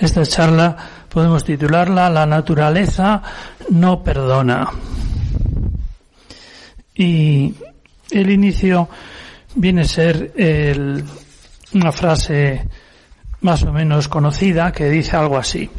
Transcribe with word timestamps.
Esta 0.00 0.24
charla 0.24 0.76
podemos 1.10 1.44
titularla 1.44 2.08
La 2.08 2.24
naturaleza 2.24 3.22
no 3.68 4.02
perdona. 4.02 4.66
Y 6.94 7.54
el 8.10 8.30
inicio 8.30 8.88
viene 9.54 9.82
a 9.82 9.84
ser 9.84 10.32
una 11.74 11.92
frase 11.92 12.66
más 13.42 13.62
o 13.62 13.72
menos 13.72 14.08
conocida 14.08 14.72
que 14.72 14.88
dice 14.88 15.16
algo 15.16 15.36
así. 15.36 15.70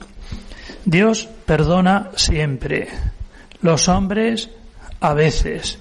Dios 0.85 1.27
perdona 1.45 2.11
siempre, 2.15 2.87
los 3.61 3.87
hombres 3.87 4.49
a 4.99 5.13
veces, 5.13 5.79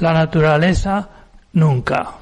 la 0.00 0.12
naturaleza 0.12 1.08
nunca. 1.54 2.12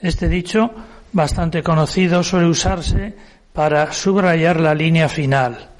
Este 0.00 0.28
dicho, 0.28 0.70
bastante 1.14 1.62
conocido, 1.62 2.22
suele 2.22 2.48
usarse 2.48 3.16
para 3.52 3.90
subrayar 3.92 4.60
la 4.60 4.74
línea 4.74 5.08
final, 5.08 5.70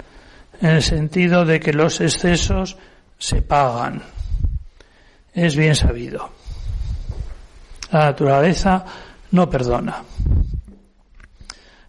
en 0.61 0.69
el 0.69 0.81
sentido 0.81 1.45
de 1.45 1.59
que 1.59 1.73
los 1.73 2.01
excesos 2.01 2.77
se 3.19 3.41
pagan. 3.41 4.01
Es 5.33 5.55
bien 5.55 5.75
sabido. 5.75 6.31
La 7.91 8.05
naturaleza 8.05 8.85
no 9.31 9.49
perdona. 9.49 10.01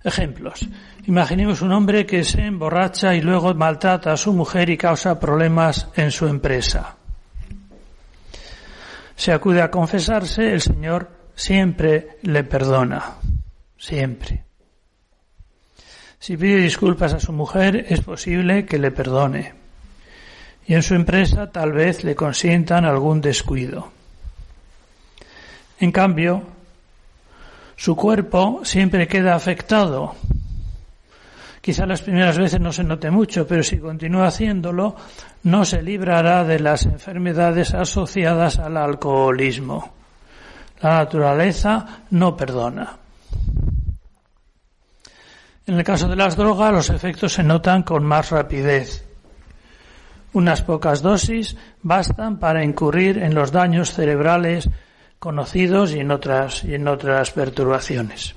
Ejemplos. 0.02 0.66
Imaginemos 1.06 1.62
un 1.62 1.72
hombre 1.72 2.05
que 2.05 2.24
se 2.24 2.42
emborracha 2.42 3.14
y 3.14 3.20
luego 3.20 3.55
maltrata 3.55 4.12
a 4.12 4.16
su 4.16 4.33
mujer 4.33 4.69
y 4.70 4.77
causa 4.77 5.20
problemas 5.20 5.88
en 5.94 6.10
su 6.10 6.27
empresa. 6.27 6.97
Se 9.14 9.33
acude 9.33 9.62
a 9.62 9.70
confesarse, 9.70 10.52
el 10.52 10.61
Señor 10.61 11.16
siempre 11.37 12.17
le 12.23 12.42
perdona. 12.42 13.19
Siempre. 13.79 14.45
Si 16.19 16.37
pide 16.37 16.56
disculpas 16.56 17.12
a 17.12 17.20
su 17.20 17.33
mujer, 17.33 17.87
es 17.89 18.01
posible 18.01 18.65
que 18.65 18.79
le 18.79 18.91
perdone. 18.91 19.55
Y 20.67 20.75
en 20.75 20.83
su 20.83 20.95
empresa 20.95 21.53
tal 21.53 21.73
vez 21.73 22.03
le 22.03 22.17
consientan 22.17 22.84
algún 22.84 23.20
descuido. 23.20 23.92
En 25.79 25.92
cambio, 25.92 26.42
su 27.77 27.95
cuerpo 27.95 28.62
siempre 28.64 29.07
queda 29.07 29.37
afectado. 29.37 30.17
Quizá 31.61 31.84
las 31.84 32.01
primeras 32.01 32.39
veces 32.39 32.61
no 32.61 32.73
se 32.73 32.83
note 32.83 33.11
mucho, 33.11 33.47
pero 33.47 33.62
si 33.62 33.79
continúa 33.79 34.29
haciéndolo, 34.29 34.97
no 35.42 35.64
se 35.64 35.83
librará 35.83 36.45
de 36.45 36.59
las 36.61 36.87
enfermedades 36.87 37.75
asociadas 37.75 38.59
al 38.59 38.79
alcoholismo. 38.79 39.95
La 40.80 40.98
naturaleza 40.98 42.02
no 42.10 42.36
perdona. 42.36 42.96
En 45.66 45.74
el 45.74 45.84
caso 45.84 46.06
de 46.08 46.16
las 46.16 46.36
drogas, 46.36 46.72
los 46.72 46.91
efectos 46.91 47.33
se 47.33 47.42
notan 47.42 47.83
con 47.83 48.05
más 48.05 48.30
rapidez. 48.30 49.05
Unas 50.33 50.62
pocas 50.62 51.02
dosis 51.02 51.56
bastan 51.83 52.38
para 52.38 52.62
incurrir 52.62 53.18
en 53.18 53.34
los 53.34 53.52
daños 53.52 53.92
cerebrales 53.92 54.68
conocidos 55.18 55.92
y 55.92 56.00
en 56.00 56.10
otras, 56.10 56.62
y 56.62 56.74
en 56.74 56.86
otras 56.86 57.30
perturbaciones. 57.30 58.34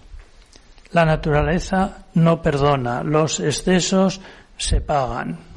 La 0.92 1.06
naturaleza 1.06 2.06
no 2.16 2.42
perdona, 2.42 3.04
los 3.04 3.40
excesos 3.40 4.22
se 4.58 4.82
pagan. 4.82 5.49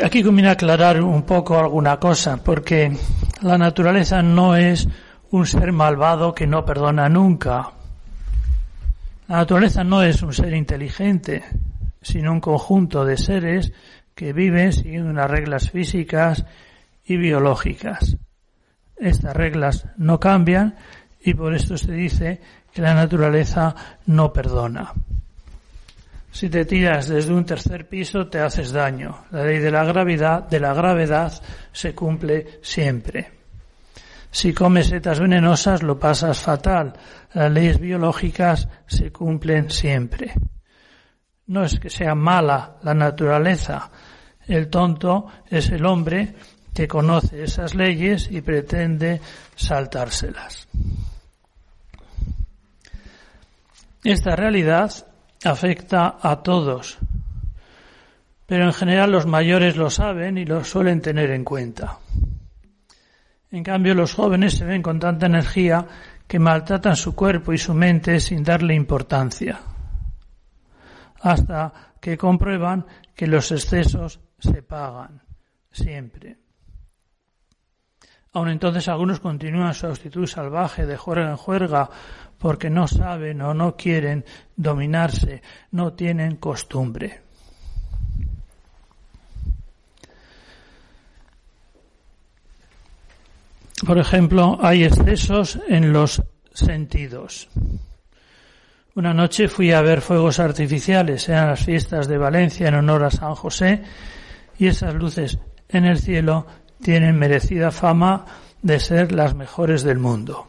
Aquí, 0.00 0.22
conviene 0.22 0.50
aclarar 0.50 1.02
un 1.02 1.22
poco 1.22 1.58
alguna 1.58 1.98
cosa, 1.98 2.36
porque 2.42 2.92
la 3.42 3.58
naturaleza 3.58 4.22
no 4.22 4.56
es 4.56 4.88
un 5.30 5.46
ser 5.46 5.72
malvado 5.72 6.34
que 6.34 6.46
no 6.46 6.64
perdona 6.64 7.08
nunca. 7.08 7.70
La 9.28 9.38
naturaleza 9.38 9.82
no 9.82 10.02
es 10.02 10.22
un 10.22 10.32
ser 10.32 10.54
inteligente, 10.54 11.42
sino 12.00 12.32
un 12.32 12.40
conjunto 12.40 13.04
de 13.04 13.16
seres 13.16 13.72
que 14.14 14.32
viven 14.32 14.72
siguiendo 14.72 15.10
unas 15.10 15.30
reglas 15.30 15.70
físicas 15.70 16.44
y 17.04 17.16
biológicas. 17.16 18.16
Estas 18.96 19.34
reglas 19.34 19.86
no 19.96 20.20
cambian 20.20 20.76
y 21.20 21.34
por 21.34 21.54
esto 21.54 21.76
se 21.76 21.92
dice 21.92 22.40
que 22.72 22.82
la 22.82 22.94
naturaleza 22.94 23.74
no 24.06 24.32
perdona. 24.32 24.92
Si 26.32 26.48
te 26.48 26.64
tiras 26.64 27.08
desde 27.08 27.34
un 27.34 27.44
tercer 27.44 27.86
piso 27.86 28.26
te 28.26 28.40
haces 28.40 28.72
daño. 28.72 29.26
La 29.32 29.44
ley 29.44 29.58
de 29.58 29.70
la 29.70 29.84
gravedad, 29.84 30.48
de 30.48 30.58
la 30.58 30.72
gravedad 30.72 31.30
se 31.70 31.94
cumple 31.94 32.58
siempre. 32.62 33.30
Si 34.30 34.54
comes 34.54 34.86
setas 34.86 35.20
venenosas 35.20 35.82
lo 35.82 35.98
pasas 35.98 36.40
fatal. 36.40 36.94
Las 37.34 37.52
leyes 37.52 37.78
biológicas 37.78 38.66
se 38.86 39.12
cumplen 39.12 39.70
siempre. 39.70 40.32
No 41.48 41.64
es 41.64 41.78
que 41.78 41.90
sea 41.90 42.14
mala 42.14 42.78
la 42.82 42.94
naturaleza. 42.94 43.90
El 44.46 44.70
tonto 44.70 45.26
es 45.50 45.68
el 45.68 45.84
hombre 45.84 46.34
que 46.72 46.88
conoce 46.88 47.42
esas 47.42 47.74
leyes 47.74 48.26
y 48.30 48.40
pretende 48.40 49.20
saltárselas. 49.54 50.66
Esta 54.02 54.34
realidad 54.34 54.90
afecta 55.44 56.18
a 56.20 56.42
todos, 56.42 56.98
pero 58.46 58.64
en 58.64 58.72
general 58.72 59.12
los 59.12 59.26
mayores 59.26 59.76
lo 59.76 59.90
saben 59.90 60.38
y 60.38 60.44
lo 60.44 60.64
suelen 60.64 61.00
tener 61.00 61.30
en 61.30 61.44
cuenta. 61.44 61.98
En 63.50 63.62
cambio, 63.62 63.94
los 63.94 64.14
jóvenes 64.14 64.54
se 64.54 64.64
ven 64.64 64.82
con 64.82 64.98
tanta 64.98 65.26
energía 65.26 65.86
que 66.26 66.38
maltratan 66.38 66.96
su 66.96 67.14
cuerpo 67.14 67.52
y 67.52 67.58
su 67.58 67.74
mente 67.74 68.18
sin 68.20 68.42
darle 68.42 68.74
importancia, 68.74 69.60
hasta 71.20 71.72
que 72.00 72.16
comprueban 72.16 72.86
que 73.14 73.26
los 73.26 73.52
excesos 73.52 74.20
se 74.38 74.62
pagan 74.62 75.22
siempre. 75.70 76.41
Aun 78.34 78.48
entonces 78.48 78.88
algunos 78.88 79.20
continúan 79.20 79.74
su 79.74 79.86
actitud 79.86 80.26
salvaje 80.26 80.86
de 80.86 80.96
juerga 80.96 81.30
en 81.30 81.36
juerga 81.36 81.90
porque 82.38 82.70
no 82.70 82.88
saben 82.88 83.42
o 83.42 83.52
no 83.52 83.76
quieren 83.76 84.24
dominarse, 84.56 85.42
no 85.70 85.92
tienen 85.92 86.36
costumbre. 86.36 87.20
Por 93.86 93.98
ejemplo, 93.98 94.58
hay 94.62 94.84
excesos 94.84 95.58
en 95.68 95.92
los 95.92 96.22
sentidos. 96.54 97.48
Una 98.94 99.12
noche 99.12 99.48
fui 99.48 99.72
a 99.72 99.82
ver 99.82 100.00
fuegos 100.00 100.38
artificiales, 100.38 101.28
eran 101.28 101.48
las 101.48 101.64
fiestas 101.64 102.08
de 102.08 102.18
Valencia 102.18 102.68
en 102.68 102.74
honor 102.74 103.04
a 103.04 103.10
San 103.10 103.34
José, 103.34 103.82
y 104.58 104.68
esas 104.68 104.94
luces 104.94 105.38
en 105.68 105.84
el 105.84 105.98
cielo 105.98 106.46
tienen 106.82 107.18
merecida 107.18 107.70
fama 107.70 108.26
de 108.60 108.78
ser 108.80 109.12
las 109.12 109.34
mejores 109.34 109.82
del 109.82 109.98
mundo. 109.98 110.48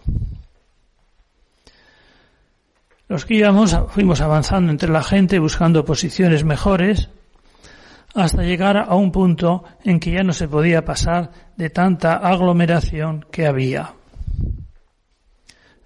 Los 3.08 3.26
que 3.26 3.36
íbamos 3.36 3.78
fuimos 3.90 4.22
avanzando 4.22 4.72
entre 4.72 4.90
la 4.90 5.04
gente 5.04 5.40
buscando 5.40 5.86
posiciones 5.86 6.44
mejores 6.44 7.10
hasta 8.16 8.44
llegar 8.44 8.78
a 8.78 8.96
un 8.96 9.12
punto 9.12 9.64
en 9.84 10.00
que 10.00 10.12
ya 10.12 10.24
no 10.24 10.34
se 10.34 10.48
podía 10.48 10.86
pasar 10.86 11.32
de 11.58 11.70
tanta 11.70 12.16
aglomeración 12.16 13.26
que 13.32 13.48
había. 13.48 13.94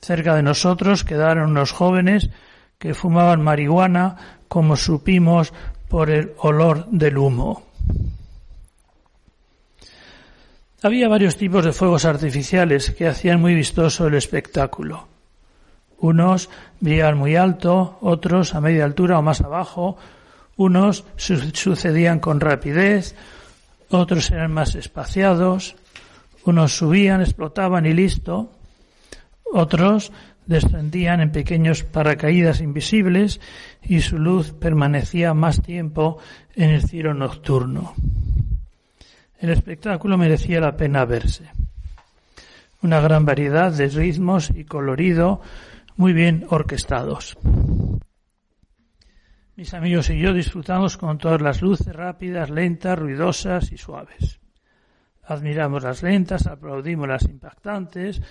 Cerca 0.01 0.35
de 0.35 0.43
nosotros 0.43 1.03
quedaron 1.03 1.51
unos 1.51 1.71
jóvenes 1.71 2.29
que 2.77 2.93
fumaban 2.93 3.41
marihuana 3.41 4.39
como 4.47 4.75
supimos 4.75 5.53
por 5.89 6.09
el 6.09 6.33
olor 6.37 6.87
del 6.89 7.17
humo. 7.17 7.63
Había 10.83 11.07
varios 11.07 11.37
tipos 11.37 11.65
de 11.65 11.73
fuegos 11.73 12.05
artificiales 12.05 12.91
que 12.91 13.07
hacían 13.07 13.41
muy 13.41 13.55
vistoso 13.55 14.05
el 14.05 14.13
espectáculo. 14.13 15.07
Unos 15.97 16.51
brillaban 16.79 17.17
muy 17.17 17.35
alto, 17.35 17.97
otros 18.01 18.53
a 18.53 18.61
media 18.61 18.85
altura 18.85 19.17
o 19.17 19.23
más 19.23 19.41
abajo, 19.41 19.97
unos 20.55 21.03
sucedían 21.15 22.19
con 22.19 22.39
rapidez, 22.39 23.15
otros 23.89 24.29
eran 24.29 24.51
más 24.51 24.75
espaciados, 24.75 25.75
unos 26.45 26.77
subían, 26.77 27.21
explotaban 27.21 27.87
y 27.87 27.93
listo, 27.93 28.51
otros 29.51 30.11
descendían 30.45 31.21
en 31.21 31.31
pequeños 31.31 31.81
paracaídas 31.81 32.61
invisibles 32.61 33.41
y 33.81 34.01
su 34.01 34.19
luz 34.19 34.51
permanecía 34.51 35.33
más 35.33 35.59
tiempo 35.59 36.19
en 36.55 36.69
el 36.69 36.83
cielo 36.83 37.15
nocturno. 37.15 37.95
El 39.39 39.49
espectáculo 39.49 40.17
merecía 40.17 40.59
la 40.59 40.75
pena 40.75 41.05
verse. 41.05 41.51
Una 42.81 42.99
gran 42.99 43.25
variedad 43.25 43.71
de 43.71 43.87
ritmos 43.87 44.49
y 44.49 44.65
colorido 44.65 45.41
muy 45.95 46.13
bien 46.13 46.45
orquestados. 46.49 47.37
Mis 49.55 49.73
amigos 49.73 50.09
y 50.09 50.19
yo 50.19 50.33
disfrutamos 50.33 50.97
con 50.97 51.17
todas 51.17 51.41
las 51.41 51.61
luces 51.61 51.95
rápidas, 51.95 52.49
lentas, 52.49 52.97
ruidosas 52.97 53.71
y 53.71 53.77
suaves. 53.77 54.39
Admiramos 55.23 55.83
las 55.83 56.03
lentas, 56.03 56.47
aplaudimos 56.47 57.07
las 57.07 57.23
impactantes 57.23 58.21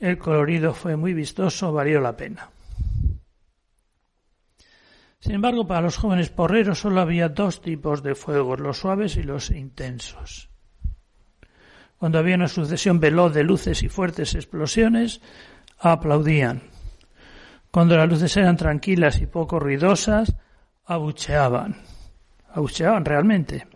el 0.00 0.16
colorido 0.16 0.72
fue 0.72 0.96
muy 0.96 1.12
vistoso, 1.12 1.72
valió 1.72 2.00
la 2.00 2.16
pena. 2.16 2.48
Sin 5.20 5.34
embargo, 5.34 5.66
para 5.66 5.82
los 5.82 5.98
jóvenes 5.98 6.30
porreros 6.30 6.80
solo 6.80 7.02
había 7.02 7.28
dos 7.28 7.60
tipos 7.60 8.02
de 8.02 8.14
fuegos, 8.14 8.60
los 8.60 8.78
suaves 8.78 9.16
y 9.16 9.22
los 9.22 9.50
intensos. 9.50 10.49
Cuando 12.00 12.18
había 12.18 12.36
una 12.36 12.48
sucesión 12.48 12.98
veloz 12.98 13.34
de 13.34 13.44
luces 13.44 13.82
y 13.82 13.90
fuertes 13.90 14.34
explosiones, 14.34 15.20
aplaudían. 15.78 16.62
Cuando 17.70 17.94
las 17.94 18.08
luces 18.08 18.34
eran 18.38 18.56
tranquilas 18.56 19.20
y 19.20 19.26
poco 19.26 19.60
ruidosas, 19.60 20.34
abucheaban. 20.86 21.76
Abucheaban 22.54 23.04
realmente. 23.04 23.66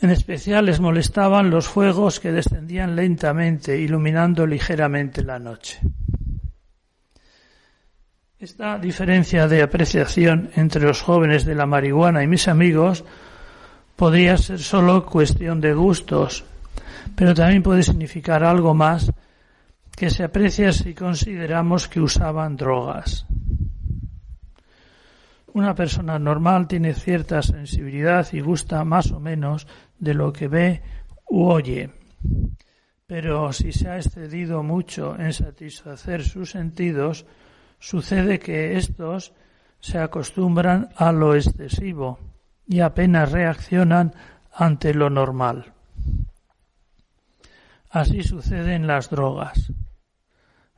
En 0.00 0.10
especial 0.10 0.66
les 0.66 0.80
molestaban 0.80 1.50
los 1.50 1.68
fuegos 1.68 2.18
que 2.18 2.32
descendían 2.32 2.96
lentamente, 2.96 3.78
iluminando 3.78 4.44
ligeramente 4.44 5.22
la 5.22 5.38
noche. 5.38 5.78
Esta 8.40 8.76
diferencia 8.80 9.46
de 9.46 9.62
apreciación 9.62 10.50
entre 10.56 10.82
los 10.82 11.00
jóvenes 11.00 11.44
de 11.44 11.54
la 11.54 11.66
marihuana 11.66 12.24
y 12.24 12.26
mis 12.26 12.48
amigos 12.48 13.04
podría 13.94 14.36
ser 14.36 14.58
solo 14.58 15.06
cuestión 15.06 15.60
de 15.60 15.72
gustos, 15.72 16.44
pero 17.14 17.34
también 17.34 17.62
puede 17.62 17.82
significar 17.82 18.44
algo 18.44 18.74
más 18.74 19.12
que 19.96 20.10
se 20.10 20.24
aprecia 20.24 20.72
si 20.72 20.94
consideramos 20.94 21.88
que 21.88 22.00
usaban 22.00 22.56
drogas. 22.56 23.26
Una 25.54 25.74
persona 25.74 26.18
normal 26.18 26.68
tiene 26.68 26.92
cierta 26.92 27.40
sensibilidad 27.40 28.26
y 28.32 28.40
gusta 28.40 28.84
más 28.84 29.10
o 29.10 29.20
menos 29.20 29.66
de 29.98 30.12
lo 30.12 30.32
que 30.32 30.48
ve 30.48 30.82
u 31.30 31.46
oye. 31.46 31.90
Pero 33.06 33.52
si 33.54 33.72
se 33.72 33.88
ha 33.88 33.96
excedido 33.96 34.62
mucho 34.62 35.18
en 35.18 35.32
satisfacer 35.32 36.24
sus 36.24 36.50
sentidos, 36.50 37.24
sucede 37.78 38.38
que 38.38 38.76
estos 38.76 39.32
se 39.80 39.98
acostumbran 39.98 40.90
a 40.96 41.12
lo 41.12 41.34
excesivo 41.34 42.18
y 42.66 42.80
apenas 42.80 43.32
reaccionan 43.32 44.12
ante 44.52 44.92
lo 44.92 45.08
normal. 45.08 45.75
Así 47.96 48.22
sucede 48.22 48.74
en 48.74 48.86
las 48.86 49.08
drogas. 49.08 49.72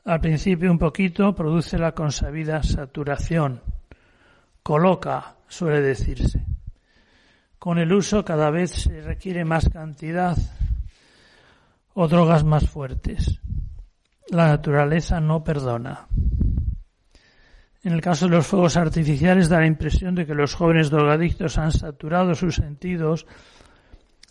Al 0.05 0.21
principio 0.21 0.71
un 0.71 0.79
poquito 0.79 1.35
produce 1.35 1.77
la 1.77 1.91
consabida 1.91 2.63
saturación. 2.63 3.61
Coloca, 4.63 5.35
suele 5.49 5.81
decirse. 5.81 6.47
Con 7.59 7.79
el 7.79 7.93
uso 7.93 8.25
cada 8.25 8.51
vez 8.51 8.71
se 8.71 9.01
requiere 9.01 9.45
más 9.45 9.69
cantidad 9.69 10.37
o 11.95 12.07
drogas 12.07 12.45
más 12.45 12.71
fuertes. 12.71 13.41
La 14.29 14.47
naturaleza 14.47 15.21
no 15.21 15.43
perdona. 15.43 16.07
En 17.83 17.95
el 17.95 18.01
caso 18.01 18.27
de 18.27 18.37
los 18.37 18.47
fuegos 18.47 18.77
artificiales 18.77 19.49
da 19.49 19.59
la 19.59 19.67
impresión 19.67 20.15
de 20.15 20.25
que 20.25 20.37
los 20.37 20.55
jóvenes 20.55 20.89
drogadictos 20.89 21.59
han 21.59 21.73
saturado 21.73 22.37
sus 22.37 22.55
sentidos 22.55 23.27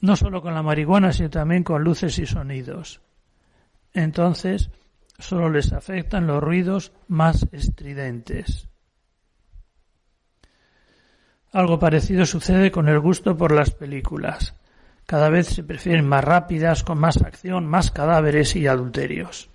no 0.01 0.15
solo 0.15 0.41
con 0.41 0.53
la 0.53 0.63
marihuana, 0.63 1.11
sino 1.11 1.29
también 1.29 1.63
con 1.63 1.83
luces 1.83 2.17
y 2.19 2.25
sonidos. 2.25 3.01
Entonces, 3.93 4.69
solo 5.17 5.49
les 5.49 5.73
afectan 5.73 6.27
los 6.27 6.41
ruidos 6.41 6.91
más 7.07 7.47
estridentes. 7.51 8.67
Algo 11.51 11.79
parecido 11.79 12.25
sucede 12.25 12.71
con 12.71 12.87
el 12.87 12.99
gusto 12.99 13.35
por 13.37 13.51
las 13.51 13.71
películas. 13.71 14.55
Cada 15.05 15.29
vez 15.29 15.47
se 15.47 15.63
prefieren 15.63 16.07
más 16.07 16.23
rápidas, 16.23 16.83
con 16.83 16.99
más 16.99 17.17
acción, 17.21 17.65
más 17.65 17.91
cadáveres 17.91 18.55
y 18.55 18.67
adulterios. 18.67 19.49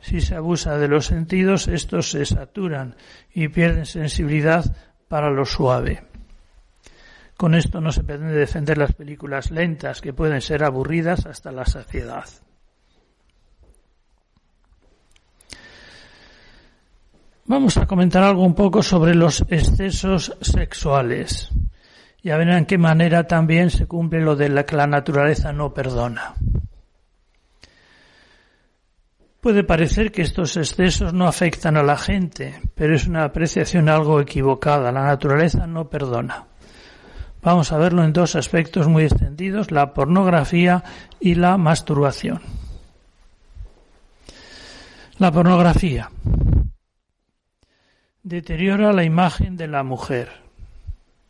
Si 0.00 0.20
se 0.20 0.36
abusa 0.36 0.78
de 0.78 0.86
los 0.86 1.06
sentidos, 1.06 1.66
estos 1.66 2.12
se 2.12 2.24
saturan 2.24 2.94
y 3.34 3.48
pierden 3.48 3.86
sensibilidad 3.86 4.64
para 5.08 5.30
lo 5.30 5.44
suave. 5.44 6.06
Con 7.36 7.54
esto 7.54 7.80
no 7.80 7.92
se 7.92 8.02
pretende 8.02 8.34
defender 8.34 8.78
las 8.78 8.92
películas 8.92 9.50
lentas, 9.50 10.00
que 10.00 10.14
pueden 10.14 10.40
ser 10.40 10.64
aburridas 10.64 11.26
hasta 11.26 11.52
la 11.52 11.66
saciedad. 11.66 12.24
Vamos 17.44 17.76
a 17.76 17.86
comentar 17.86 18.22
algo 18.24 18.42
un 18.42 18.54
poco 18.54 18.82
sobre 18.82 19.14
los 19.14 19.44
excesos 19.48 20.36
sexuales. 20.40 21.50
Ya 22.22 22.36
verán 22.38 22.58
en 22.58 22.66
qué 22.66 22.78
manera 22.78 23.28
también 23.28 23.70
se 23.70 23.86
cumple 23.86 24.20
lo 24.20 24.34
de 24.34 24.48
la 24.48 24.64
que 24.64 24.74
la 24.74 24.88
naturaleza 24.88 25.52
no 25.52 25.72
perdona. 25.72 26.34
Puede 29.40 29.62
parecer 29.62 30.10
que 30.10 30.22
estos 30.22 30.56
excesos 30.56 31.12
no 31.12 31.28
afectan 31.28 31.76
a 31.76 31.84
la 31.84 31.96
gente, 31.96 32.60
pero 32.74 32.96
es 32.96 33.06
una 33.06 33.22
apreciación 33.22 33.88
algo 33.88 34.20
equivocada. 34.20 34.90
La 34.90 35.04
naturaleza 35.04 35.68
no 35.68 35.88
perdona. 35.88 36.46
Vamos 37.46 37.70
a 37.70 37.78
verlo 37.78 38.02
en 38.02 38.12
dos 38.12 38.34
aspectos 38.34 38.88
muy 38.88 39.04
extendidos, 39.04 39.70
la 39.70 39.94
pornografía 39.94 40.82
y 41.20 41.36
la 41.36 41.56
masturbación. 41.56 42.40
La 45.18 45.30
pornografía 45.30 46.10
deteriora 48.24 48.92
la 48.92 49.04
imagen 49.04 49.56
de 49.56 49.68
la 49.68 49.84
mujer. 49.84 50.28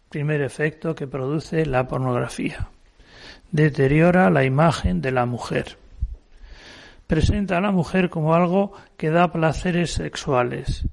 Primer 0.08 0.40
efecto 0.40 0.94
que 0.94 1.06
produce 1.06 1.66
la 1.66 1.86
pornografía. 1.86 2.70
Deteriora 3.52 4.30
la 4.30 4.44
imagen 4.44 5.02
de 5.02 5.12
la 5.12 5.26
mujer 5.26 5.76
presenta 7.06 7.58
a 7.58 7.60
la 7.60 7.72
mujer 7.72 8.08
como 8.08 8.34
algo 8.34 8.72
que 8.96 9.10
da 9.10 9.30
placeres 9.30 9.92
sexuales. 9.92 10.86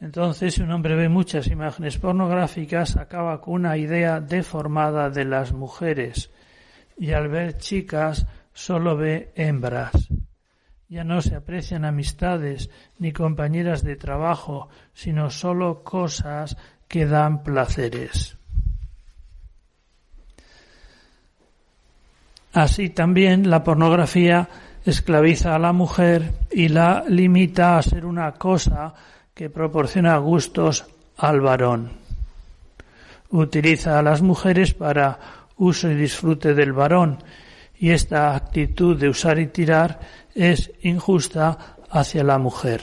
Entonces, 0.00 0.54
si 0.54 0.62
un 0.62 0.72
hombre 0.72 0.94
ve 0.94 1.08
muchas 1.08 1.46
imágenes 1.46 1.98
pornográficas, 1.98 2.96
acaba 2.96 3.40
con 3.40 3.54
una 3.54 3.76
idea 3.76 4.20
deformada 4.20 5.08
de 5.10 5.24
las 5.24 5.52
mujeres 5.52 6.30
y 6.98 7.12
al 7.12 7.28
ver 7.28 7.56
chicas 7.56 8.26
solo 8.52 8.96
ve 8.96 9.32
hembras. 9.36 10.08
Ya 10.88 11.02
no 11.02 11.20
se 11.20 11.34
aprecian 11.34 11.84
amistades 11.84 12.70
ni 12.98 13.12
compañeras 13.12 13.82
de 13.82 13.96
trabajo, 13.96 14.68
sino 14.92 15.30
solo 15.30 15.82
cosas 15.82 16.56
que 16.86 17.06
dan 17.06 17.42
placeres. 17.42 18.36
Así 22.52 22.88
también 22.88 23.50
la 23.50 23.64
pornografía 23.64 24.48
esclaviza 24.84 25.54
a 25.54 25.58
la 25.58 25.72
mujer 25.72 26.32
y 26.50 26.68
la 26.68 27.04
limita 27.08 27.76
a 27.76 27.82
ser 27.82 28.06
una 28.06 28.32
cosa 28.32 28.94
que 29.36 29.50
proporciona 29.50 30.16
gustos 30.16 30.86
al 31.18 31.42
varón. 31.42 31.90
Utiliza 33.28 33.98
a 33.98 34.02
las 34.02 34.22
mujeres 34.22 34.72
para 34.72 35.18
uso 35.58 35.90
y 35.90 35.94
disfrute 35.94 36.54
del 36.54 36.72
varón 36.72 37.22
y 37.78 37.90
esta 37.90 38.34
actitud 38.34 38.98
de 38.98 39.10
usar 39.10 39.38
y 39.38 39.48
tirar 39.48 40.00
es 40.34 40.72
injusta 40.80 41.76
hacia 41.90 42.24
la 42.24 42.38
mujer. 42.38 42.80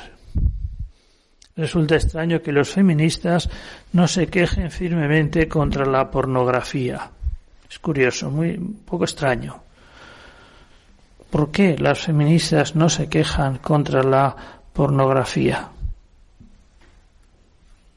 Resulta 1.55 1.95
extraño 1.95 2.43
que 2.43 2.51
los 2.51 2.69
feministas 2.69 3.49
no 3.91 4.07
se 4.07 4.27
quejen 4.27 4.69
firmemente 4.69 5.47
contra 5.47 5.87
la 5.87 6.11
pornografía. 6.11 7.09
Es 7.67 7.79
curioso, 7.79 8.29
muy 8.29 8.59
poco 8.85 9.05
extraño. 9.05 9.63
¿Por 11.31 11.49
qué 11.49 11.75
las 11.79 11.99
feministas 11.99 12.75
no 12.75 12.89
se 12.89 13.09
quejan 13.09 13.57
contra 13.57 14.03
la 14.03 14.35
pornografía? 14.71 15.72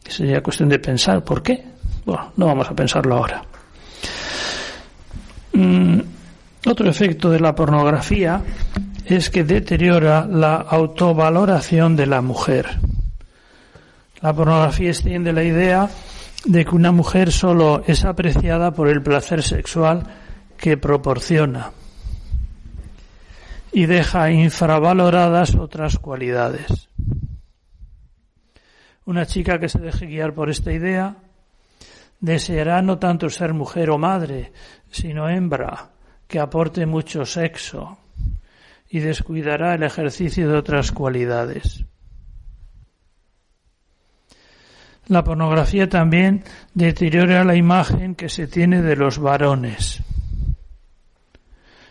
Sería 0.09 0.43
cuestión 0.43 0.69
de 0.69 0.79
pensar 0.79 1.23
por 1.25 1.43
qué. 1.43 1.65
Bueno, 2.05 2.33
no 2.37 2.47
vamos 2.47 2.69
a 2.69 2.75
pensarlo 2.75 3.17
ahora. 3.17 3.43
Mm, 5.53 6.01
otro 6.67 6.89
efecto 6.89 7.31
de 7.31 7.41
la 7.41 7.55
pornografía 7.55 8.43
es 9.05 9.31
que 9.31 9.45
deteriora 9.45 10.27
la 10.27 10.57
autovaloración 10.57 11.97
de 11.97 12.07
la 12.07 12.21
mujer. 12.21 12.79
La 14.21 14.33
pornografía 14.33 14.91
extiende 14.91 15.33
la 15.33 15.45
idea 15.45 15.89
de 16.45 16.65
que 16.65 16.75
una 16.75 16.93
mujer 16.93 17.33
solo 17.33 17.83
es 17.87 18.05
apreciada 18.05 18.73
por 18.73 18.89
el 18.89 19.03
placer 19.03 19.43
sexual 19.43 20.05
que 20.57 20.77
proporciona 20.77 21.71
y 23.73 23.87
deja 23.87 24.31
infravaloradas 24.31 25.55
otras 25.55 25.99
cualidades. 25.99 26.89
Una 29.07 29.25
chica 29.25 29.61
que 29.61 29.69
se 29.69 29.79
deje 29.79 30.07
guiar 30.07 30.35
por 30.35 30.51
esta 30.51 30.73
idea 30.73 31.17
deseará 32.19 32.83
no 32.83 32.99
tanto 32.99 33.31
ser 33.31 33.55
mujer 33.55 33.91
o 33.91 33.99
madre, 33.99 34.53
sino 34.91 35.29
hembra, 35.31 35.91
que 36.27 36.41
aporte 36.41 36.87
mucho 36.87 37.25
sexo, 37.25 37.99
y 38.91 38.99
descuidará 38.99 39.75
el 39.75 39.85
ejercicio 39.85 40.49
de 40.49 40.59
otras 40.59 40.91
cualidades. 40.91 41.85
La 45.07 45.23
pornografía 45.23 45.89
también 45.89 46.43
deteriora 46.75 47.45
la 47.45 47.55
imagen 47.55 48.17
que 48.17 48.29
se 48.29 48.49
tiene 48.49 48.83
de 48.83 48.97
los 48.97 49.19
varones. 49.19 50.03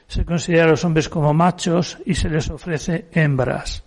se 0.08 0.26
considera 0.26 0.66
a 0.66 0.68
los 0.68 0.84
hombres 0.84 1.08
como 1.08 1.34
machos 1.34 1.98
y 2.06 2.14
se 2.14 2.30
les 2.30 2.50
ofrece 2.50 3.08
hembras. 3.14 3.85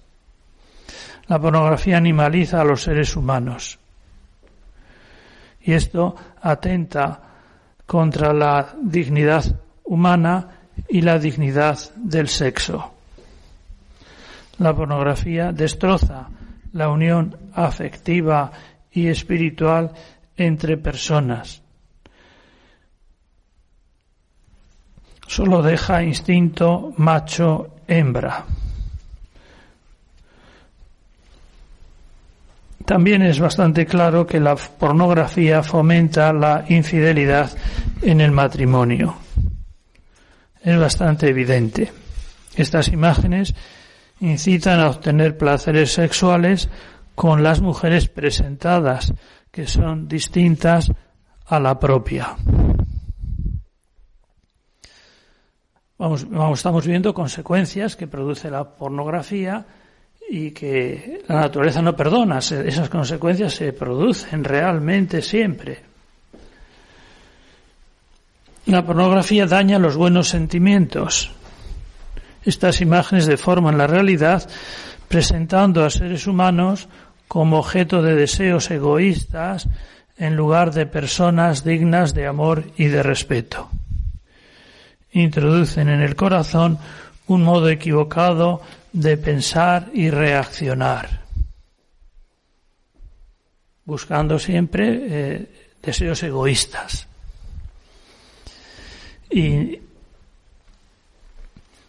La 1.28 1.38
pornografía 1.38 1.98
animaliza 1.98 2.60
a 2.60 2.64
los 2.64 2.82
seres 2.82 3.14
humanos. 3.14 3.78
Y 5.60 5.72
esto 5.72 6.16
atenta 6.40 7.20
contra 7.86 8.32
la 8.32 8.74
dignidad 8.82 9.44
humana 9.84 10.48
y 10.88 11.02
la 11.02 11.18
dignidad 11.18 11.78
del 11.96 12.28
sexo. 12.28 12.94
La 14.58 14.74
pornografía 14.74 15.52
destroza 15.52 16.28
la 16.72 16.88
unión 16.88 17.36
afectiva 17.54 18.50
y 18.90 19.08
espiritual 19.08 19.92
entre 20.36 20.76
personas. 20.76 21.62
Solo 25.26 25.60
deja 25.62 26.02
instinto 26.02 26.94
macho-hembra. 26.96 28.46
También 32.88 33.20
es 33.20 33.38
bastante 33.38 33.84
claro 33.84 34.26
que 34.26 34.40
la 34.40 34.56
pornografía 34.56 35.62
fomenta 35.62 36.32
la 36.32 36.64
infidelidad 36.70 37.50
en 38.00 38.22
el 38.22 38.32
matrimonio. 38.32 39.14
Es 40.62 40.78
bastante 40.78 41.28
evidente. 41.28 41.92
Estas 42.56 42.88
imágenes 42.88 43.54
incitan 44.20 44.80
a 44.80 44.88
obtener 44.88 45.36
placeres 45.36 45.92
sexuales 45.92 46.70
con 47.14 47.42
las 47.42 47.60
mujeres 47.60 48.08
presentadas, 48.08 49.12
que 49.50 49.66
son 49.66 50.08
distintas 50.08 50.90
a 51.44 51.60
la 51.60 51.78
propia. 51.78 52.36
Vamos, 55.98 56.26
estamos 56.54 56.86
viendo 56.86 57.12
consecuencias 57.12 57.96
que 57.96 58.06
produce 58.06 58.50
la 58.50 58.64
pornografía 58.64 59.66
y 60.28 60.50
que 60.50 61.22
la 61.28 61.40
naturaleza 61.40 61.80
no 61.80 61.96
perdona. 61.96 62.38
Esas 62.38 62.88
consecuencias 62.88 63.54
se 63.54 63.72
producen 63.72 64.44
realmente 64.44 65.22
siempre. 65.22 65.80
La 68.66 68.84
pornografía 68.84 69.46
daña 69.46 69.78
los 69.78 69.96
buenos 69.96 70.28
sentimientos. 70.28 71.30
Estas 72.44 72.80
imágenes 72.80 73.26
deforman 73.26 73.78
la 73.78 73.86
realidad 73.86 74.48
presentando 75.08 75.84
a 75.84 75.90
seres 75.90 76.26
humanos 76.26 76.88
como 77.26 77.58
objeto 77.58 78.02
de 78.02 78.14
deseos 78.14 78.70
egoístas 78.70 79.68
en 80.18 80.36
lugar 80.36 80.72
de 80.72 80.86
personas 80.86 81.64
dignas 81.64 82.12
de 82.12 82.26
amor 82.26 82.64
y 82.76 82.86
de 82.86 83.02
respeto. 83.02 83.70
Introducen 85.12 85.88
en 85.88 86.02
el 86.02 86.14
corazón 86.14 86.78
un 87.26 87.42
modo 87.42 87.68
equivocado 87.68 88.60
de 88.92 89.16
pensar 89.16 89.90
y 89.92 90.10
reaccionar, 90.10 91.22
buscando 93.84 94.38
siempre 94.38 94.98
eh, 95.00 95.46
deseos 95.82 96.22
egoístas. 96.22 97.06
Y 99.30 99.78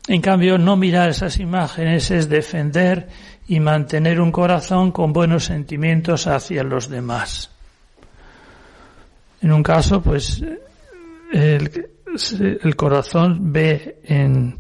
en 0.08 0.22
cambio, 0.22 0.58
no 0.58 0.75
mirar 0.75 1.10
esas 1.10 1.38
imágenes 1.38 2.10
es 2.12 2.27
defender 2.27 3.08
y 3.48 3.60
mantener 3.60 4.20
un 4.20 4.32
corazón 4.32 4.91
con 4.91 5.13
buenos 5.13 5.46
sentimientos 5.46 6.27
hacia 6.27 6.63
los 6.63 6.89
demás. 6.89 7.51
En 9.41 9.51
un 9.51 9.63
caso, 9.63 10.01
pues, 10.01 10.44
el, 11.32 11.89
el 12.63 12.75
corazón 12.75 13.53
ve 13.53 14.00
en, 14.03 14.58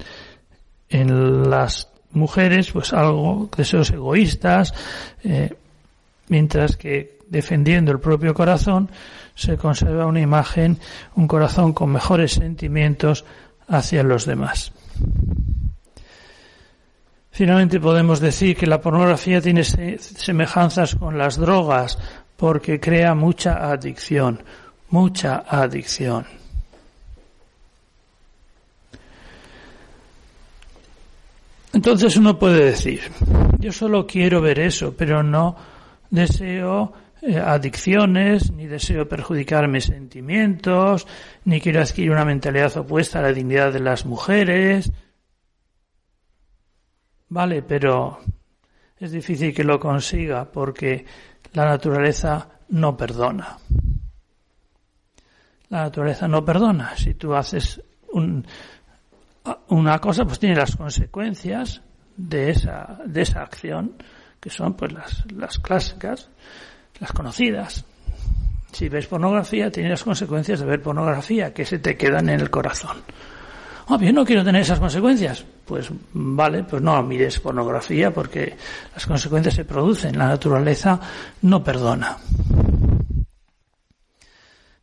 en 0.89 1.49
las 1.49 1.89
mujeres 2.11 2.71
pues 2.71 2.93
algo, 2.93 3.49
deseos 3.55 3.91
egoístas, 3.91 4.73
eh, 5.23 5.53
mientras 6.27 6.77
que 6.77 7.19
defendiendo 7.27 7.91
el 7.91 7.99
propio 7.99 8.33
corazón 8.33 8.89
se 9.35 9.57
conserva 9.57 10.05
una 10.05 10.21
imagen, 10.21 10.77
un 11.15 11.27
corazón 11.27 11.73
con 11.73 11.91
mejores 11.91 12.33
sentimientos 12.33 13.25
hacia 13.67 14.03
los 14.03 14.25
demás. 14.25 14.71
Finalmente 17.31 17.79
podemos 17.79 18.19
decir 18.19 18.57
que 18.57 18.67
la 18.67 18.81
pornografía 18.81 19.39
tiene 19.39 19.63
semejanzas 19.63 20.95
con 20.95 21.17
las 21.17 21.37
drogas 21.37 21.97
porque 22.35 22.79
crea 22.79 23.15
mucha 23.15 23.71
adicción, 23.71 24.43
mucha 24.89 25.45
adicción. 25.47 26.38
Entonces 31.73 32.17
uno 32.17 32.37
puede 32.39 32.65
decir, 32.65 33.01
yo 33.59 33.71
solo 33.71 34.07
quiero 34.07 34.41
ver 34.41 34.59
eso, 34.59 34.95
pero 34.97 35.21
no 35.21 35.55
deseo 36.09 36.93
eh, 37.21 37.37
adicciones, 37.37 38.51
ni 38.51 38.65
deseo 38.65 39.07
perjudicar 39.07 39.67
mis 39.67 39.85
sentimientos, 39.85 41.05
ni 41.45 41.61
quiero 41.61 41.81
adquirir 41.81 42.11
una 42.11 42.25
mentalidad 42.25 42.75
opuesta 42.77 43.19
a 43.19 43.23
la 43.23 43.33
dignidad 43.33 43.71
de 43.73 43.81
las 43.81 44.05
mujeres. 44.05 44.91
Vale, 47.27 47.61
pero 47.61 48.19
es 48.97 49.11
difícil 49.11 49.53
que 49.53 49.63
lo 49.63 49.79
consiga 49.79 50.45
porque 50.45 51.05
la 51.53 51.65
naturaleza 51.65 52.49
no 52.69 52.95
perdona. 52.97 53.57
La 55.69 55.83
naturaleza 55.83 56.27
no 56.27 56.43
perdona. 56.43 56.95
Si 56.95 57.13
tú 57.13 57.35
haces 57.35 57.81
un, 58.11 58.45
una 59.69 59.99
cosa 59.99 60.25
pues 60.25 60.39
tiene 60.39 60.55
las 60.55 60.75
consecuencias 60.75 61.81
de 62.17 62.51
esa, 62.51 62.99
de 63.05 63.21
esa 63.21 63.41
acción, 63.41 63.95
que 64.39 64.49
son 64.49 64.73
pues 64.73 64.91
las, 64.91 65.23
las 65.31 65.59
clásicas, 65.59 66.29
las 66.99 67.11
conocidas. 67.11 67.85
Si 68.71 68.87
ves 68.87 69.07
pornografía, 69.07 69.71
tiene 69.71 69.89
las 69.89 70.03
consecuencias 70.03 70.59
de 70.59 70.65
ver 70.65 70.81
pornografía, 70.81 71.53
que 71.53 71.65
se 71.65 71.79
te 71.79 71.97
quedan 71.97 72.29
en 72.29 72.39
el 72.39 72.49
corazón. 72.49 72.97
Oh, 73.91 73.99
yo 73.99 74.13
no 74.13 74.23
quiero 74.23 74.43
tener 74.43 74.61
esas 74.61 74.79
consecuencias. 74.79 75.43
Pues 75.65 75.89
vale, 76.13 76.63
pues 76.63 76.81
no 76.81 77.01
mires 77.01 77.39
pornografía 77.39 78.13
porque 78.13 78.55
las 78.93 79.05
consecuencias 79.07 79.55
se 79.55 79.65
producen. 79.65 80.15
La 80.15 80.27
naturaleza 80.27 80.99
no 81.41 81.63
perdona. 81.63 82.17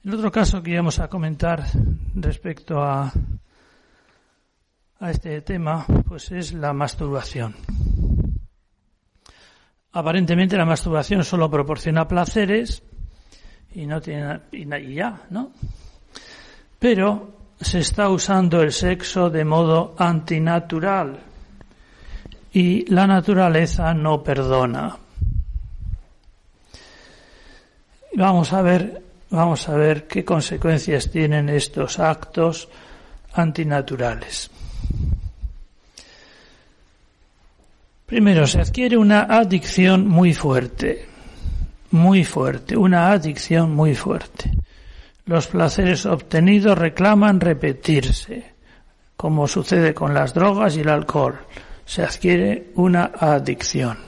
El 0.04 0.14
otro 0.14 0.32
caso 0.32 0.60
que 0.60 0.72
íbamos 0.72 0.98
a 0.98 1.08
comentar 1.08 1.64
respecto 2.14 2.82
a 2.82 3.12
a 5.00 5.10
este 5.10 5.40
tema, 5.42 5.84
pues 6.08 6.30
es 6.32 6.52
la 6.52 6.72
masturbación. 6.72 7.54
Aparentemente 9.92 10.56
la 10.56 10.64
masturbación 10.64 11.24
solo 11.24 11.50
proporciona 11.50 12.06
placeres 12.06 12.82
y 13.74 13.86
no 13.86 14.00
tiene 14.00 14.40
y 14.52 14.94
ya, 14.94 15.22
¿no? 15.30 15.52
Pero 16.78 17.34
se 17.60 17.80
está 17.80 18.08
usando 18.08 18.62
el 18.62 18.72
sexo 18.72 19.30
de 19.30 19.44
modo 19.44 19.94
antinatural 19.98 21.20
y 22.52 22.90
la 22.92 23.06
naturaleza 23.06 23.92
no 23.94 24.22
perdona. 24.22 24.96
Vamos 28.14 28.52
a 28.52 28.62
ver, 28.62 29.02
vamos 29.30 29.68
a 29.68 29.76
ver 29.76 30.06
qué 30.06 30.24
consecuencias 30.24 31.10
tienen 31.10 31.50
estos 31.50 31.98
actos 31.98 32.68
antinaturales. 33.34 34.50
Primero, 38.06 38.47
se 38.47 38.61
adquiere 38.61 38.97
una 38.97 39.23
adicción 39.23 40.06
muy 40.06 40.33
fuerte, 40.33 41.06
muy 41.90 42.23
fuerte, 42.23 42.76
una 42.76 43.11
adicción 43.11 43.75
muy 43.75 43.97
fuerte. 43.97 44.52
Los 45.25 45.49
placeres 45.49 46.06
obtenidos 46.06 46.78
reclaman 46.78 47.40
repetirse, 47.40 48.54
como 49.16 49.49
sucede 49.49 49.92
con 49.92 50.14
las 50.14 50.35
drogas 50.35 50.76
y 50.76 50.80
el 50.80 50.88
alcohol. 50.88 51.37
Se 51.85 52.04
adquiere 52.04 52.68
una 52.76 53.11
adicción. 53.18 53.99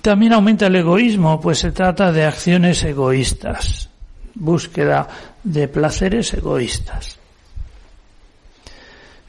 También 0.00 0.32
aumenta 0.32 0.68
el 0.68 0.76
egoísmo, 0.76 1.40
pues 1.40 1.58
se 1.58 1.72
trata 1.72 2.12
de 2.12 2.24
acciones 2.24 2.84
egoístas, 2.84 3.90
búsqueda 4.36 5.08
de 5.42 5.66
placeres 5.66 6.34
egoístas 6.34 7.18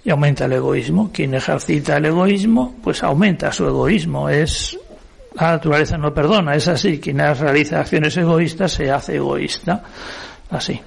y 0.04 0.10
aumenta 0.10 0.46
el 0.46 0.54
egoísmo. 0.54 1.12
Quien 1.12 1.34
ejercita 1.34 1.98
el 1.98 2.06
egoísmo, 2.06 2.76
pues 2.82 3.04
aumenta 3.04 3.52
su 3.52 3.66
egoísmo. 3.66 4.30
Es 4.30 4.78
la 5.36 5.52
naturaleza 5.52 5.98
no 5.98 6.14
perdona, 6.14 6.56
es 6.56 6.68
así. 6.68 7.00
Quien 7.00 7.18
realiza 7.18 7.80
acciones 7.80 8.16
egoístas 8.18 8.72
se 8.72 8.92
hace 8.92 9.16
egoísta. 9.16 9.84
Así. 10.50 10.82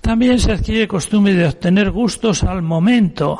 También 0.00 0.38
se 0.38 0.52
adquiere 0.52 0.88
costumbre 0.88 1.34
de 1.34 1.46
obtener 1.46 1.90
gustos 1.92 2.42
al 2.42 2.60
momento, 2.60 3.38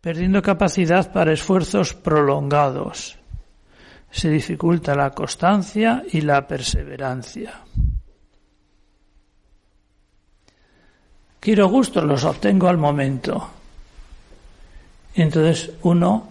perdiendo 0.00 0.42
capacidad 0.42 1.10
para 1.12 1.32
esfuerzos 1.32 1.94
prolongados. 1.94 3.18
Se 4.10 4.28
dificulta 4.28 4.94
la 4.94 5.10
constancia 5.10 6.02
y 6.12 6.20
la 6.20 6.46
perseverancia. 6.46 7.62
Quiero 11.42 11.68
gustos, 11.68 12.04
los 12.04 12.22
obtengo 12.22 12.68
al 12.68 12.78
momento. 12.78 13.50
Entonces 15.14 15.72
uno 15.82 16.28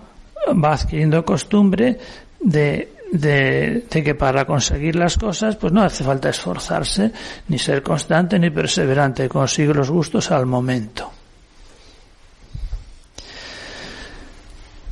va 0.51 0.73
adquiriendo 0.73 1.25
costumbre 1.25 1.99
de, 2.39 2.93
de, 3.11 3.85
de, 3.89 4.03
que 4.03 4.15
para 4.15 4.45
conseguir 4.45 4.95
las 4.95 5.17
cosas 5.17 5.57
pues 5.57 5.73
no 5.73 5.83
hace 5.83 6.05
falta 6.05 6.29
esforzarse, 6.29 7.11
ni 7.49 7.59
ser 7.59 7.83
constante 7.83 8.39
ni 8.39 8.49
perseverante, 8.49 9.27
consigue 9.27 9.73
los 9.73 9.91
gustos 9.91 10.31
al 10.31 10.45
momento. 10.45 11.11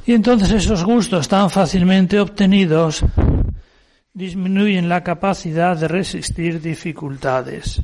Y 0.05 0.13
entonces 0.13 0.51
esos 0.51 0.83
gustos 0.83 1.29
tan 1.29 1.49
fácilmente 1.49 2.19
obtenidos 2.19 3.05
disminuyen 4.13 4.89
la 4.89 5.01
capacidad 5.01 5.77
de 5.77 5.87
resistir 5.87 6.59
dificultades. 6.59 7.81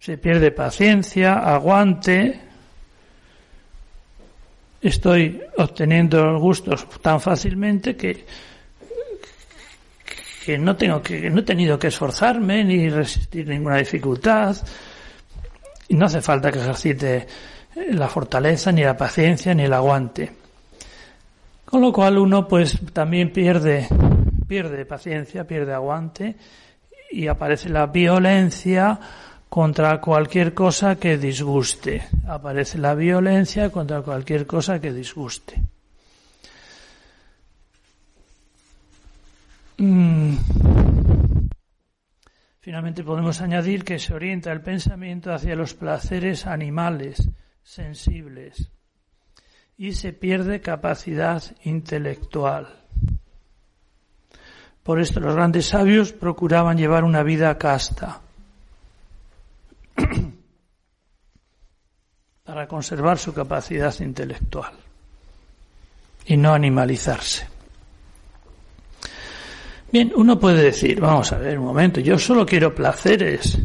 Se 0.00 0.16
pierde 0.16 0.50
paciencia, 0.50 1.34
aguante. 1.34 2.40
Estoy 4.80 5.42
obteniendo 5.58 6.38
gustos 6.38 6.88
tan 7.02 7.20
fácilmente 7.20 7.94
que, 7.94 8.24
que 10.42 10.56
no 10.56 10.74
tengo 10.74 11.02
que, 11.02 11.28
no 11.28 11.40
he 11.40 11.42
tenido 11.42 11.78
que 11.78 11.88
esforzarme 11.88 12.64
ni 12.64 12.88
resistir 12.88 13.46
ninguna 13.46 13.76
dificultad. 13.76 14.56
Y 15.88 15.96
no 15.96 16.06
hace 16.06 16.22
falta 16.22 16.50
que 16.50 16.60
ejercite 16.60 17.26
la 17.90 18.08
fortaleza, 18.08 18.72
ni 18.72 18.82
la 18.82 18.96
paciencia, 18.96 19.52
ni 19.52 19.64
el 19.64 19.72
aguante. 19.74 20.32
Con 21.66 21.82
lo 21.82 21.92
cual 21.92 22.16
uno 22.16 22.48
pues 22.48 22.78
también 22.94 23.34
pierde, 23.34 23.86
pierde 24.48 24.86
paciencia, 24.86 25.46
pierde 25.46 25.74
aguante 25.74 26.36
y 27.10 27.26
aparece 27.26 27.68
la 27.68 27.84
violencia 27.84 28.98
contra 29.50 30.00
cualquier 30.00 30.54
cosa 30.54 30.94
que 30.94 31.18
disguste. 31.18 32.06
Aparece 32.28 32.78
la 32.78 32.94
violencia 32.94 33.68
contra 33.70 34.00
cualquier 34.00 34.46
cosa 34.46 34.80
que 34.80 34.92
disguste. 34.92 35.60
Mm. 39.76 40.36
Finalmente 42.60 43.02
podemos 43.02 43.40
añadir 43.40 43.82
que 43.82 43.98
se 43.98 44.14
orienta 44.14 44.52
el 44.52 44.60
pensamiento 44.60 45.32
hacia 45.32 45.56
los 45.56 45.74
placeres 45.74 46.46
animales, 46.46 47.28
sensibles 47.64 48.70
y 49.76 49.94
se 49.94 50.12
pierde 50.12 50.60
capacidad 50.60 51.42
intelectual. 51.64 52.68
Por 54.84 55.00
esto 55.00 55.18
los 55.18 55.34
grandes 55.34 55.66
sabios 55.66 56.12
procuraban 56.12 56.78
llevar 56.78 57.02
una 57.02 57.24
vida 57.24 57.58
casta 57.58 58.20
para 62.50 62.66
conservar 62.66 63.16
su 63.16 63.32
capacidad 63.32 63.94
intelectual 64.00 64.72
y 66.26 66.36
no 66.36 66.52
animalizarse. 66.52 67.46
Bien, 69.92 70.10
uno 70.16 70.36
puede 70.36 70.64
decir, 70.64 71.00
vamos 71.00 71.30
a 71.30 71.38
ver 71.38 71.60
un 71.60 71.66
momento, 71.66 72.00
yo 72.00 72.18
solo 72.18 72.44
quiero 72.44 72.74
placeres, 72.74 73.56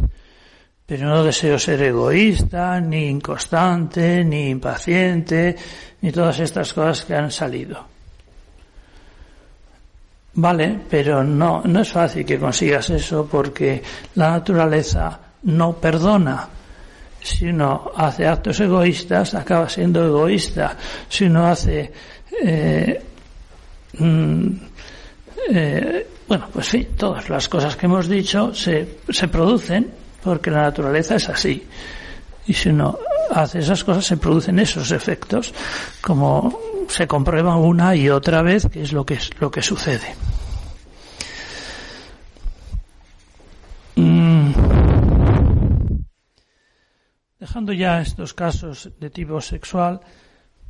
pero 0.86 1.08
no 1.08 1.24
deseo 1.24 1.58
ser 1.58 1.82
egoísta, 1.82 2.80
ni 2.80 3.08
inconstante, 3.08 4.24
ni 4.24 4.50
impaciente, 4.50 5.56
ni 6.02 6.12
todas 6.12 6.40
estas 6.42 6.72
cosas 6.72 7.06
que 7.06 7.16
han 7.16 7.32
salido. 7.32 7.88
Vale, 10.36 10.80
pero 10.88 11.24
no, 11.24 11.64
no 11.66 11.82
es 11.82 11.90
fácil 11.90 12.24
que 12.24 12.38
consigas 12.38 12.88
eso 12.92 13.26
porque 13.26 13.82
la 14.14 14.30
naturaleza 14.30 15.20
no 15.42 15.74
perdona. 15.74 16.50
Si 17.26 17.48
uno 17.48 17.92
hace 17.96 18.28
actos 18.28 18.60
egoístas, 18.60 19.34
acaba 19.34 19.68
siendo 19.68 20.06
egoísta. 20.06 20.78
Si 21.10 21.26
uno 21.26 21.48
hace, 21.48 21.92
eh, 22.44 23.02
mm, 23.98 24.48
eh, 25.50 26.08
bueno, 26.28 26.48
pues 26.54 26.68
sí, 26.68 26.88
todas 26.96 27.28
las 27.28 27.50
cosas 27.50 27.76
que 27.76 27.88
hemos 27.88 28.08
dicho 28.08 28.54
se, 28.54 29.00
se 29.10 29.28
producen 29.28 29.92
porque 30.24 30.52
la 30.52 30.62
naturaleza 30.62 31.16
es 31.16 31.28
así. 31.28 31.68
Y 32.46 32.54
si 32.54 32.70
uno 32.70 33.00
hace 33.32 33.58
esas 33.58 33.84
cosas, 33.84 34.06
se 34.06 34.18
producen 34.18 34.60
esos 34.60 34.92
efectos, 34.92 35.52
como 36.02 36.60
se 36.88 37.08
comprueba 37.08 37.56
una 37.56 37.96
y 37.96 38.08
otra 38.08 38.44
vez 38.44 38.68
que 38.72 38.84
es 38.84 38.94
lo 38.94 39.04
que, 39.04 39.16
es, 39.16 39.32
lo 39.40 39.50
que 39.50 39.64
sucede. 39.64 40.14
Dejando 47.46 47.74
ya 47.74 48.02
estos 48.02 48.34
casos 48.34 48.90
de 49.00 49.12
tipo 49.12 49.40
sexual, 49.40 50.02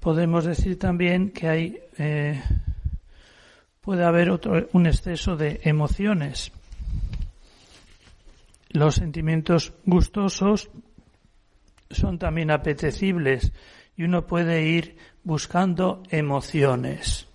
podemos 0.01 0.43
decir 0.43 0.77
también 0.77 1.31
que 1.31 1.47
hay 1.47 1.79
eh, 1.97 2.43
puede 3.79 4.03
haber 4.03 4.29
otro, 4.29 4.67
un 4.73 4.85
exceso 4.85 5.37
de 5.37 5.61
emociones 5.63 6.51
los 8.75 8.95
sentimientos 8.95 9.71
gustosos 9.85 10.69
son 11.89 12.19
también 12.19 12.51
apetecibles 12.51 13.53
y 13.95 14.03
uno 14.03 14.27
puede 14.27 14.67
ir 14.67 14.97
buscando 15.23 16.03
emociones. 16.09 17.25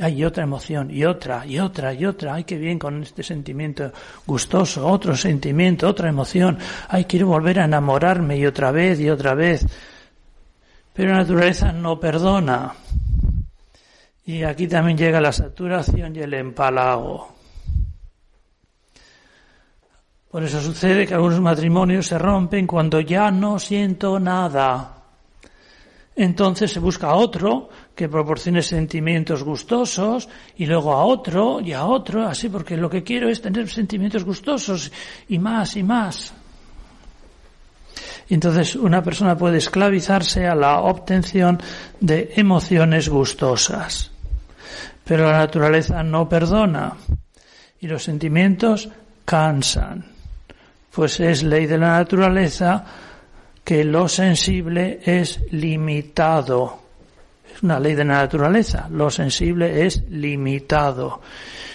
Hay 0.00 0.24
otra 0.24 0.44
emoción 0.44 0.90
y 0.90 1.04
otra 1.04 1.44
y 1.44 1.58
otra 1.58 1.92
y 1.92 2.06
otra. 2.06 2.34
Ay, 2.34 2.44
qué 2.44 2.56
bien 2.56 2.78
con 2.78 3.02
este 3.02 3.22
sentimiento 3.22 3.92
gustoso, 4.26 4.86
otro 4.86 5.16
sentimiento, 5.16 5.88
otra 5.88 6.08
emoción. 6.08 6.58
Ay, 6.88 7.04
quiero 7.04 7.26
volver 7.26 7.60
a 7.60 7.64
enamorarme 7.64 8.36
y 8.36 8.46
otra 8.46 8.70
vez 8.70 9.00
y 9.00 9.10
otra 9.10 9.34
vez. 9.34 9.66
Pero 10.92 11.12
la 11.12 11.18
naturaleza 11.18 11.72
no 11.72 11.98
perdona. 11.98 12.74
Y 14.26 14.42
aquí 14.42 14.68
también 14.68 14.98
llega 14.98 15.20
la 15.20 15.32
saturación 15.32 16.14
y 16.14 16.20
el 16.20 16.34
empalago. 16.34 17.38
Por 20.30 20.44
eso 20.44 20.60
sucede 20.60 21.06
que 21.06 21.14
algunos 21.14 21.40
matrimonios 21.40 22.06
se 22.06 22.18
rompen 22.18 22.66
cuando 22.66 23.00
ya 23.00 23.30
no 23.30 23.58
siento 23.58 24.20
nada. 24.20 24.94
Entonces 26.14 26.70
se 26.70 26.80
busca 26.80 27.14
otro 27.14 27.70
que 27.98 28.08
proporcione 28.08 28.62
sentimientos 28.62 29.42
gustosos 29.42 30.28
y 30.56 30.66
luego 30.66 30.92
a 30.92 31.02
otro 31.04 31.60
y 31.60 31.72
a 31.72 31.84
otro, 31.84 32.22
así 32.22 32.48
porque 32.48 32.76
lo 32.76 32.88
que 32.88 33.02
quiero 33.02 33.28
es 33.28 33.42
tener 33.42 33.68
sentimientos 33.68 34.22
gustosos 34.22 34.92
y 35.28 35.40
más 35.40 35.76
y 35.76 35.82
más. 35.82 36.32
entonces 38.28 38.76
una 38.76 39.02
persona 39.02 39.36
puede 39.36 39.58
esclavizarse 39.58 40.46
a 40.46 40.54
la 40.54 40.78
obtención 40.78 41.58
de 41.98 42.34
emociones 42.36 43.08
gustosas. 43.08 44.12
Pero 45.02 45.24
la 45.32 45.38
naturaleza 45.38 46.04
no 46.04 46.28
perdona 46.28 46.94
y 47.80 47.88
los 47.88 48.04
sentimientos 48.04 48.88
cansan 49.24 50.04
pues 50.98 51.18
es 51.18 51.42
ley 51.42 51.66
de 51.66 51.78
la 51.78 51.98
naturaleza 51.98 52.84
que 53.64 53.84
lo 53.84 54.08
sensible 54.08 55.00
es 55.04 55.40
limitado. 55.50 56.87
Es 57.58 57.64
una 57.64 57.80
ley 57.80 57.96
de 57.96 58.04
la 58.04 58.14
naturaleza. 58.18 58.86
Lo 58.88 59.10
sensible 59.10 59.84
es 59.84 60.08
limitado. 60.10 61.20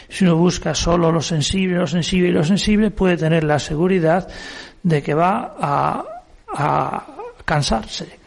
Si 0.07 0.23
uno 0.23 0.37
busca 0.37 0.73
solo 0.73 1.11
lo 1.11 1.21
sensible, 1.21 1.77
lo 1.77 1.87
sensible 1.87 2.29
y 2.29 2.31
lo 2.31 2.45
sensible, 2.45 2.89
puede 2.89 3.17
tener 3.17 3.43
la 3.43 3.59
seguridad 3.59 4.25
de 4.81 5.03
que 5.03 5.13
va 5.13 5.57
a, 5.59 6.05
a 6.47 7.07
cansarse. 7.43 8.17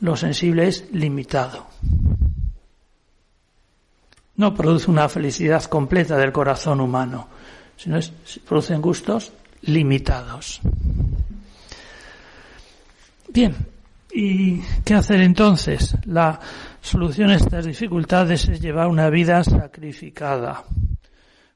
Lo 0.00 0.16
sensible 0.16 0.66
es 0.66 0.86
limitado. 0.90 1.68
No 4.34 4.54
produce 4.54 4.90
una 4.90 5.08
felicidad 5.08 5.62
completa 5.66 6.16
del 6.16 6.32
corazón 6.32 6.80
humano, 6.80 7.28
sino 7.76 7.96
es, 7.96 8.12
producen 8.44 8.82
gustos 8.82 9.32
limitados. 9.62 10.60
Bien, 13.28 13.54
¿y 14.14 14.62
qué 14.84 14.94
hacer 14.94 15.20
entonces? 15.20 15.96
La 16.06 16.38
solución 16.80 17.30
a 17.30 17.36
estas 17.36 17.66
dificultades 17.66 18.48
es 18.48 18.60
llevar 18.60 18.86
una 18.86 19.10
vida 19.10 19.42
sacrificada. 19.42 20.64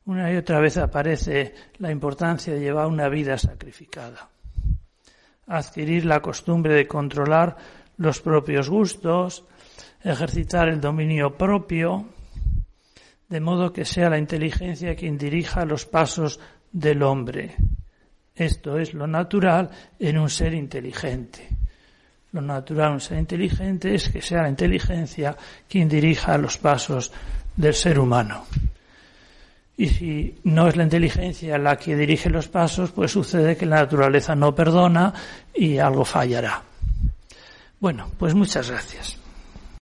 Una 0.07 0.33
y 0.33 0.37
otra 0.37 0.59
vez 0.59 0.77
aparece 0.77 1.55
la 1.79 1.93
importancia 1.93 2.53
de 2.53 2.61
llevar 2.61 2.87
una 2.87 3.09
vida 3.09 3.39
sacrificada. 3.39 4.29
Adquirir 5.47 6.05
la 6.05 6.21
costumbre 6.21 6.75
de 6.75 6.87
controlar 6.87 7.57
los 7.99 8.21
propios 8.21 8.69
gustos, 8.69 9.45
ejercitar 10.03 10.69
el 10.69 10.81
dominio 10.81 11.37
propio, 11.37 12.07
de 13.29 13.41
modo 13.41 13.73
que 13.73 13.85
sea 13.85 14.11
la 14.11 14.19
inteligencia 14.19 14.97
quien 14.97 15.19
dirija 15.19 15.65
los 15.65 15.87
pasos 15.87 16.41
del 16.73 17.03
hombre. 17.03 17.55
Esto 18.35 18.79
es 18.79 18.95
lo 18.95 19.07
natural 19.07 19.71
en 19.99 20.19
un 20.19 20.31
ser 20.31 20.55
inteligente. 20.55 21.58
Lo 22.33 22.41
natural 22.41 22.95
en 22.95 23.01
ser 23.01 23.19
inteligente 23.19 23.95
es 23.95 24.09
que 24.11 24.21
sea 24.21 24.43
la 24.43 24.49
inteligencia 24.51 25.37
quien 25.69 25.89
dirija 25.89 26.37
los 26.37 26.59
pasos 26.59 27.11
del 27.57 27.75
ser 27.75 27.99
humano. 27.99 28.45
Y 29.77 29.89
si 29.89 30.39
no 30.45 30.69
es 30.69 30.77
la 30.77 30.83
inteligencia 30.83 31.57
la 31.57 31.77
que 31.77 31.97
dirige 31.97 32.29
los 32.29 32.49
pasos, 32.49 32.91
pues 32.91 33.13
sucede 33.13 33.57
que 33.57 33.65
la 33.65 33.77
naturaleza 33.77 34.35
no 34.35 34.55
perdona 34.55 35.15
y 35.55 35.79
algo 35.79 36.05
fallará. 36.05 36.63
Bueno, 37.81 38.11
pues 38.19 38.35
muchas 38.35 38.71
gracias. 38.71 39.17